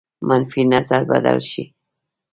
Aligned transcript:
منفي 0.27 0.61
نظر 0.73 1.01
بدل 1.11 1.37
شي. 1.49 1.63